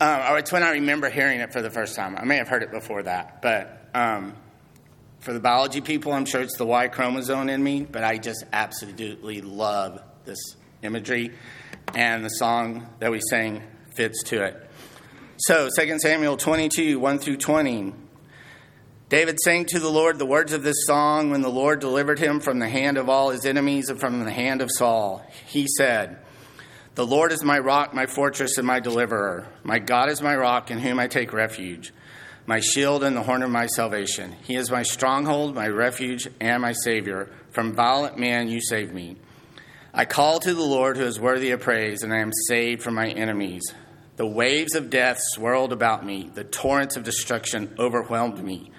Um, 0.00 0.20
or 0.30 0.38
it's 0.38 0.52
when 0.52 0.62
I 0.62 0.70
remember 0.70 1.10
hearing 1.10 1.40
it 1.40 1.52
for 1.52 1.62
the 1.62 1.70
first 1.70 1.96
time. 1.96 2.16
I 2.16 2.24
may 2.24 2.36
have 2.36 2.46
heard 2.46 2.62
it 2.62 2.70
before 2.70 3.02
that, 3.02 3.42
but 3.42 3.88
um, 3.92 4.34
for 5.18 5.32
the 5.32 5.40
biology 5.40 5.80
people, 5.80 6.12
I'm 6.12 6.26
sure 6.26 6.42
it's 6.42 6.56
the 6.56 6.66
Y 6.66 6.86
chromosome 6.86 7.48
in 7.48 7.60
me, 7.60 7.82
but 7.82 8.04
I 8.04 8.16
just 8.16 8.44
absolutely 8.52 9.40
love 9.40 10.00
this 10.26 10.38
imagery 10.80 11.32
and 11.92 12.24
the 12.24 12.28
song 12.28 12.86
that 13.00 13.10
we 13.10 13.20
sang 13.30 13.64
fits 13.96 14.22
to 14.24 14.44
it. 14.44 14.70
So, 15.38 15.68
2 15.76 15.98
Samuel 15.98 16.36
22, 16.36 17.00
1 17.00 17.18
through 17.18 17.38
20. 17.38 18.05
David 19.08 19.38
sang 19.38 19.66
to 19.66 19.78
the 19.78 19.88
Lord 19.88 20.18
the 20.18 20.26
words 20.26 20.52
of 20.52 20.64
this 20.64 20.84
song 20.84 21.30
when 21.30 21.40
the 21.40 21.48
Lord 21.48 21.78
delivered 21.78 22.18
him 22.18 22.40
from 22.40 22.58
the 22.58 22.68
hand 22.68 22.98
of 22.98 23.08
all 23.08 23.30
his 23.30 23.46
enemies 23.46 23.88
and 23.88 24.00
from 24.00 24.24
the 24.24 24.32
hand 24.32 24.60
of 24.60 24.68
Saul. 24.68 25.24
He 25.46 25.68
said, 25.78 26.18
The 26.96 27.06
Lord 27.06 27.30
is 27.30 27.44
my 27.44 27.60
rock, 27.60 27.94
my 27.94 28.06
fortress, 28.06 28.58
and 28.58 28.66
my 28.66 28.80
deliverer. 28.80 29.46
My 29.62 29.78
God 29.78 30.08
is 30.10 30.20
my 30.20 30.34
rock 30.34 30.72
in 30.72 30.80
whom 30.80 30.98
I 30.98 31.06
take 31.06 31.32
refuge, 31.32 31.92
my 32.46 32.58
shield 32.58 33.04
and 33.04 33.16
the 33.16 33.22
horn 33.22 33.44
of 33.44 33.50
my 33.50 33.68
salvation. 33.68 34.34
He 34.42 34.56
is 34.56 34.72
my 34.72 34.82
stronghold, 34.82 35.54
my 35.54 35.68
refuge, 35.68 36.26
and 36.40 36.60
my 36.60 36.72
Savior. 36.72 37.30
From 37.52 37.74
violent 37.74 38.18
men 38.18 38.48
you 38.48 38.60
save 38.60 38.92
me. 38.92 39.18
I 39.94 40.04
call 40.04 40.40
to 40.40 40.52
the 40.52 40.64
Lord 40.64 40.96
who 40.96 41.04
is 41.04 41.20
worthy 41.20 41.52
of 41.52 41.60
praise, 41.60 42.02
and 42.02 42.12
I 42.12 42.18
am 42.18 42.32
saved 42.48 42.82
from 42.82 42.94
my 42.94 43.10
enemies. 43.10 43.72
The 44.16 44.26
waves 44.26 44.74
of 44.74 44.90
death 44.90 45.20
swirled 45.20 45.72
about 45.72 46.04
me, 46.04 46.28
the 46.34 46.42
torrents 46.42 46.96
of 46.96 47.04
destruction 47.04 47.72
overwhelmed 47.78 48.42
me. 48.42 48.72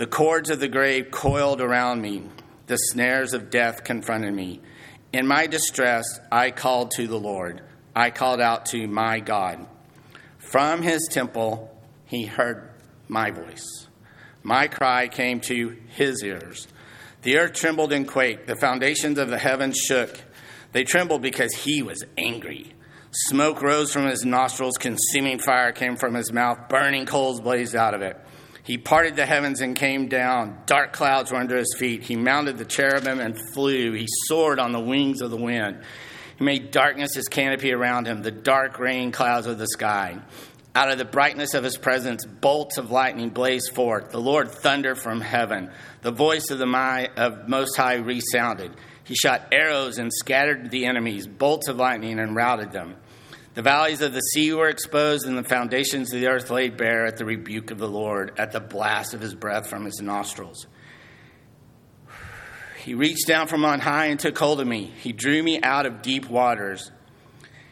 The 0.00 0.06
cords 0.06 0.48
of 0.48 0.60
the 0.60 0.68
grave 0.68 1.10
coiled 1.10 1.60
around 1.60 2.00
me, 2.00 2.22
the 2.68 2.78
snares 2.78 3.34
of 3.34 3.50
death 3.50 3.84
confronted 3.84 4.32
me. 4.32 4.62
In 5.12 5.26
my 5.26 5.46
distress, 5.46 6.06
I 6.32 6.52
called 6.52 6.92
to 6.92 7.06
the 7.06 7.18
Lord. 7.18 7.60
I 7.94 8.08
called 8.08 8.40
out 8.40 8.64
to 8.70 8.88
my 8.88 9.20
God. 9.20 9.66
From 10.38 10.80
his 10.80 11.06
temple, 11.10 11.78
he 12.06 12.24
heard 12.24 12.70
my 13.08 13.30
voice. 13.30 13.88
My 14.42 14.68
cry 14.68 15.06
came 15.06 15.38
to 15.40 15.76
his 15.88 16.24
ears. 16.24 16.66
The 17.20 17.36
earth 17.36 17.52
trembled 17.52 17.92
and 17.92 18.08
quaked, 18.08 18.46
the 18.46 18.56
foundations 18.56 19.18
of 19.18 19.28
the 19.28 19.36
heavens 19.36 19.76
shook. 19.76 20.18
They 20.72 20.84
trembled 20.84 21.20
because 21.20 21.52
he 21.52 21.82
was 21.82 22.02
angry. 22.16 22.72
Smoke 23.10 23.60
rose 23.60 23.92
from 23.92 24.06
his 24.06 24.24
nostrils, 24.24 24.78
consuming 24.80 25.40
fire 25.40 25.72
came 25.72 25.96
from 25.96 26.14
his 26.14 26.32
mouth, 26.32 26.70
burning 26.70 27.04
coals 27.04 27.42
blazed 27.42 27.76
out 27.76 27.92
of 27.92 28.00
it. 28.00 28.18
He 28.62 28.78
parted 28.78 29.16
the 29.16 29.26
heavens 29.26 29.60
and 29.60 29.74
came 29.74 30.08
down. 30.08 30.58
Dark 30.66 30.92
clouds 30.92 31.32
were 31.32 31.38
under 31.38 31.56
his 31.56 31.74
feet. 31.78 32.02
He 32.02 32.16
mounted 32.16 32.58
the 32.58 32.64
cherubim 32.64 33.18
and 33.20 33.38
flew. 33.52 33.92
He 33.92 34.06
soared 34.26 34.58
on 34.58 34.72
the 34.72 34.80
wings 34.80 35.22
of 35.22 35.30
the 35.30 35.36
wind. 35.36 35.82
He 36.36 36.44
made 36.44 36.70
darkness 36.70 37.14
his 37.14 37.28
canopy 37.28 37.72
around 37.72 38.06
him, 38.06 38.22
the 38.22 38.30
dark 38.30 38.78
rain 38.78 39.12
clouds 39.12 39.46
of 39.46 39.58
the 39.58 39.66
sky. 39.66 40.18
Out 40.74 40.90
of 40.90 40.98
the 40.98 41.04
brightness 41.04 41.54
of 41.54 41.64
his 41.64 41.76
presence, 41.76 42.24
bolts 42.24 42.78
of 42.78 42.90
lightning 42.92 43.30
blazed 43.30 43.74
forth. 43.74 44.10
The 44.10 44.20
Lord 44.20 44.50
thundered 44.50 44.98
from 44.98 45.20
heaven. 45.20 45.70
The 46.02 46.12
voice 46.12 46.50
of 46.50 46.58
the 46.58 46.66
my, 46.66 47.08
of 47.16 47.48
Most 47.48 47.76
High 47.76 47.96
resounded. 47.96 48.72
He 49.02 49.16
shot 49.16 49.48
arrows 49.50 49.98
and 49.98 50.12
scattered 50.12 50.70
the 50.70 50.86
enemies, 50.86 51.26
bolts 51.26 51.66
of 51.66 51.76
lightning, 51.76 52.20
and 52.20 52.36
routed 52.36 52.70
them. 52.70 52.94
The 53.54 53.62
valleys 53.62 54.00
of 54.00 54.12
the 54.12 54.20
sea 54.20 54.52
were 54.52 54.68
exposed, 54.68 55.26
and 55.26 55.36
the 55.36 55.42
foundations 55.42 56.12
of 56.12 56.20
the 56.20 56.28
earth 56.28 56.50
laid 56.50 56.76
bare 56.76 57.06
at 57.06 57.16
the 57.16 57.24
rebuke 57.24 57.70
of 57.72 57.78
the 57.78 57.88
Lord, 57.88 58.32
at 58.38 58.52
the 58.52 58.60
blast 58.60 59.12
of 59.12 59.20
his 59.20 59.34
breath 59.34 59.68
from 59.68 59.84
his 59.84 60.00
nostrils. 60.00 60.66
He 62.84 62.94
reached 62.94 63.26
down 63.26 63.48
from 63.48 63.64
on 63.64 63.80
high 63.80 64.06
and 64.06 64.18
took 64.18 64.38
hold 64.38 64.60
of 64.60 64.66
me. 64.66 64.84
He 64.84 65.12
drew 65.12 65.42
me 65.42 65.60
out 65.62 65.84
of 65.84 66.00
deep 66.00 66.30
waters. 66.30 66.90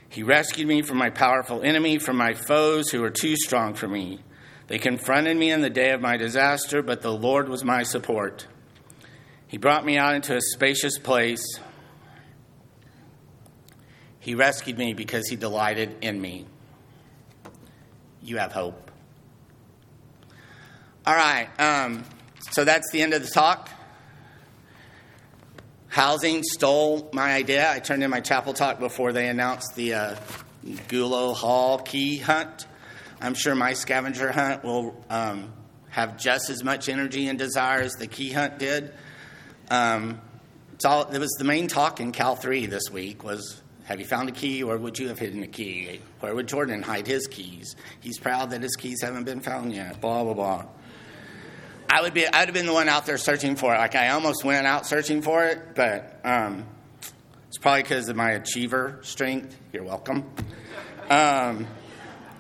He 0.09 0.23
rescued 0.23 0.67
me 0.67 0.83
from 0.83 0.99
my 0.99 1.11
powerful 1.11 1.63
enemy, 1.63 1.99
from 1.99 2.17
my 2.17 2.35
foes 2.35 2.91
who 2.91 3.01
were 3.01 3.11
too 3.11 3.37
strong 3.37 3.75
for 3.75 3.87
me. 3.89 4.21
They 4.67 4.79
confronted 4.79 5.37
me 5.37 5.51
in 5.51 5.63
the 5.63 5.71
day 5.71 5.93
of 5.93 6.01
my 6.01 6.17
disaster, 6.17 6.83
but 6.83 7.03
the 7.03 7.13
Lord 7.13 7.49
was 7.49 7.65
my 7.65 7.85
support. 7.85 8.47
He 9.47 9.57
brought 9.57 9.87
me 9.87 9.97
out 9.97 10.15
into 10.15 10.37
a 10.37 10.41
spacious 10.41 10.99
place. 10.99 11.43
He 14.21 14.35
rescued 14.35 14.79
me 14.79 14.95
because 14.95 15.29
he 15.29 15.37
delighted 15.37 15.97
in 16.01 16.21
me. 16.21 16.47
You 18.23 18.39
have 18.39 18.53
hope. 18.53 18.91
All 21.07 21.15
right, 21.15 21.49
um, 21.59 22.05
so 22.51 22.65
that's 22.65 22.91
the 22.91 23.01
end 23.01 23.15
of 23.15 23.23
the 23.23 23.31
talk. 23.31 23.71
Housing 25.89 26.43
stole 26.43 27.09
my 27.15 27.33
idea. 27.33 27.71
I 27.73 27.79
turned 27.79 28.05
in 28.05 28.11
my 28.11 28.21
chapel 28.21 28.53
talk 28.53 28.79
before 28.79 29.13
they 29.13 29.29
announced 29.29 29.75
the 29.75 29.95
uh, 29.95 30.17
Gulo 30.89 31.35
Hall 31.35 31.79
key 31.79 32.19
hunt. 32.19 32.67
I'm 33.21 33.35
sure 33.35 33.55
my 33.55 33.73
scavenger 33.73 34.31
hunt 34.31 34.65
will 34.65 35.03
um, 35.09 35.53
have 35.89 36.19
just 36.19 36.51
as 36.51 36.63
much 36.63 36.89
energy 36.89 37.27
and 37.27 37.39
desire 37.39 37.81
as 37.81 37.95
the 37.95 38.07
key 38.07 38.31
hunt 38.31 38.59
did. 38.59 38.93
Um, 39.71 40.21
it's 40.75 40.85
all, 40.85 41.09
it 41.11 41.19
was 41.19 41.31
the 41.39 41.45
main 41.45 41.69
talk 41.69 42.01
in 42.01 42.13
Cal 42.13 42.37
3 42.37 42.67
this 42.67 42.91
week 42.91 43.25
was 43.25 43.63
have 43.89 44.01
you 44.01 44.05
found 44.05 44.29
a 44.29 44.33
key 44.33 44.63
or 44.63 44.77
would 44.77 44.99
you 44.99 45.09
have 45.09 45.19
hidden 45.19 45.43
a 45.43 45.47
key? 45.47 45.99
Where 46.21 46.35
would 46.35 46.47
Jordan 46.47 46.83
hide 46.83 47.07
his 47.07 47.27
keys? 47.27 47.75
He's 48.01 48.19
proud 48.19 48.51
that 48.51 48.61
his 48.61 48.77
keys 48.77 49.01
haven't 49.01 49.25
been 49.25 49.41
found 49.41 49.73
yet. 49.73 49.99
Blah, 50.03 50.25
blah, 50.25 50.35
blah. 50.35 50.67
I 51.89 52.03
would 52.03 52.13
be 52.13 52.27
I 52.27 52.41
would 52.41 52.49
have 52.49 52.55
been 52.55 52.67
the 52.67 52.75
one 52.75 52.91
out 52.91 53.07
there 53.07 53.17
searching 53.17 53.57
for 53.57 53.75
it. 53.75 53.79
Like 53.79 53.95
I 53.95 54.11
almost 54.11 54.45
went 54.45 54.67
out 54.67 54.85
searching 54.87 55.23
for 55.23 55.47
it, 55.47 55.75
but 55.75 56.21
um, 56.23 56.67
it's 57.47 57.57
probably 57.57 57.81
because 57.81 58.11
of 58.11 58.17
my 58.17 58.33
achiever 58.33 58.99
strength. 59.01 59.57
You're 59.73 59.85
welcome. 59.85 60.31
Um, 61.09 61.67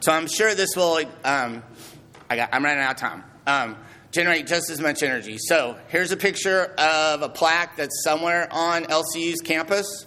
so 0.00 0.12
I'm 0.12 0.26
sure 0.26 0.54
this 0.54 0.76
will. 0.76 0.98
Um, 1.24 1.62
I 2.28 2.36
got, 2.36 2.50
I'm 2.52 2.62
running 2.62 2.84
out 2.84 2.90
of 2.90 3.00
time. 3.00 3.24
Um, 3.46 3.76
generate 4.10 4.46
just 4.46 4.68
as 4.68 4.82
much 4.82 5.02
energy. 5.02 5.38
So 5.38 5.78
here's 5.88 6.12
a 6.12 6.16
picture 6.18 6.74
of 6.76 7.22
a 7.22 7.30
plaque 7.30 7.76
that's 7.76 8.04
somewhere 8.04 8.48
on 8.50 8.84
LCU's 8.84 9.40
campus. 9.40 10.04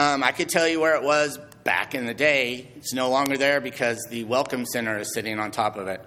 Um, 0.00 0.24
I 0.24 0.32
could 0.32 0.48
tell 0.48 0.66
you 0.66 0.80
where 0.80 0.96
it 0.96 1.02
was 1.02 1.38
back 1.62 1.94
in 1.94 2.06
the 2.06 2.14
day. 2.14 2.66
It's 2.76 2.94
no 2.94 3.10
longer 3.10 3.36
there 3.36 3.60
because 3.60 4.02
the 4.08 4.24
Welcome 4.24 4.64
Center 4.64 4.98
is 4.98 5.12
sitting 5.12 5.38
on 5.38 5.50
top 5.50 5.76
of 5.76 5.88
it. 5.88 6.02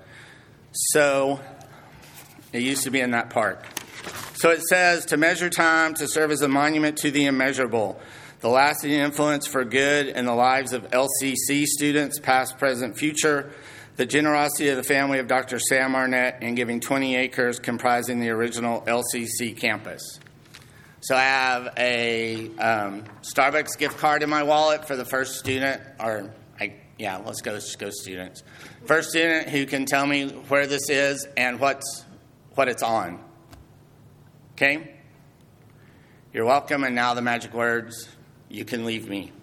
So 0.71 1.39
it 2.51 2.63
used 2.63 2.85
to 2.85 2.89
be 2.89 3.01
in 3.01 3.11
that 3.11 3.29
park. 3.29 3.63
So 4.33 4.49
it 4.49 4.63
says 4.63 5.05
to 5.05 5.17
measure 5.17 5.47
time 5.47 5.93
to 5.93 6.07
serve 6.07 6.31
as 6.31 6.41
a 6.41 6.47
monument 6.47 6.97
to 7.03 7.11
the 7.11 7.27
immeasurable, 7.27 8.01
the 8.39 8.49
lasting 8.49 8.93
influence 8.93 9.45
for 9.45 9.63
good 9.63 10.07
in 10.07 10.25
the 10.25 10.33
lives 10.33 10.73
of 10.73 10.89
LCC 10.89 11.65
students, 11.65 12.19
past, 12.19 12.57
present, 12.57 12.97
future, 12.97 13.51
the 13.97 14.07
generosity 14.07 14.69
of 14.69 14.77
the 14.77 14.81
family 14.81 15.19
of 15.19 15.27
Dr. 15.27 15.59
Sam 15.59 15.93
Arnett 15.93 16.41
in 16.41 16.55
giving 16.55 16.79
20 16.79 17.15
acres 17.15 17.59
comprising 17.59 18.21
the 18.21 18.31
original 18.31 18.81
LCC 18.87 19.55
campus. 19.55 20.19
So 21.03 21.17
I 21.17 21.23
have 21.23 21.73
a 21.75 22.45
um, 22.59 23.03
Starbucks 23.35 23.77
gift 23.77 23.97
card 23.97 24.23
in 24.23 24.29
my 24.29 24.43
wallet 24.43 24.87
for 24.87 24.95
the 24.95 25.03
first 25.03 25.35
student, 25.35 25.81
or 25.99 26.33
I, 26.57 26.75
yeah, 26.97 27.17
let's 27.17 27.41
go, 27.41 27.59
go 27.77 27.89
students. 27.89 28.41
First 28.85 29.09
student 29.09 29.49
who 29.49 29.65
can 29.65 29.85
tell 29.85 30.07
me 30.07 30.29
where 30.29 30.65
this 30.65 30.89
is 30.89 31.27
and 31.35 31.59
what's 31.59 32.05
what 32.55 32.69
it's 32.69 32.83
on. 32.83 33.21
Okay? 34.53 34.93
You're 36.31 36.45
welcome, 36.45 36.85
and 36.85 36.95
now 36.95 37.13
the 37.15 37.21
magic 37.21 37.53
words 37.53 38.07
you 38.47 38.63
can 38.63 38.85
leave 38.85 39.09
me. 39.09 39.33